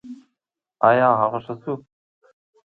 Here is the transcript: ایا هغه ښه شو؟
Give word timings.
ایا 0.89 1.09
هغه 1.21 1.39
ښه 1.45 1.53
شو؟ 1.61 1.73